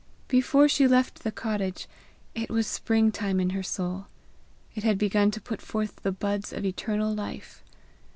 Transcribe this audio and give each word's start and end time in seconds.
Before 0.29 0.67
she 0.67 0.87
left 0.87 1.19
the 1.21 1.31
cottage, 1.31 1.87
it 2.33 2.49
was 2.49 2.65
spring 2.65 3.11
time 3.11 3.39
in 3.39 3.51
her 3.51 3.61
soul; 3.61 4.07
it 4.73 4.83
had 4.83 4.97
begun 4.97 5.29
to 5.29 5.39
put 5.39 5.61
forth 5.61 5.97
the 5.97 6.11
buds 6.11 6.51
of 6.51 6.65
eternal 6.65 7.13
life. 7.13 7.63